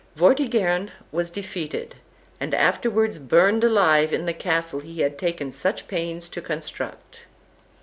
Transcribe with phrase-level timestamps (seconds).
[0.17, 1.93] Vortigern was defeated,
[2.39, 7.25] and afterwards burned alive in the castle he had taken such pains to construct.